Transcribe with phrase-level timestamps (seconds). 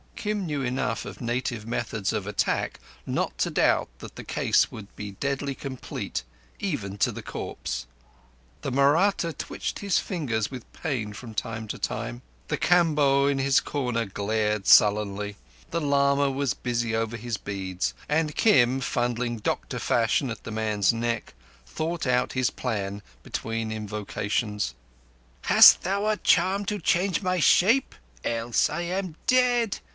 [0.15, 4.95] Kim knew enough of native methods of attack not to doubt that the case would
[4.95, 7.87] be deadly complete—even to the corpse.
[8.61, 12.21] The Mahratta twitched his fingers with pain from time to time.
[12.49, 15.37] The Kamboh in his corner glared sullenly;
[15.71, 20.93] the lama was busy over his beads; and Kim, fumbling doctor fashion at the man's
[20.93, 21.33] neck,
[21.65, 24.75] thought out his plan between invocations.
[25.43, 27.95] "Hast thou a charm to change my shape?
[28.23, 29.79] Else I am dead.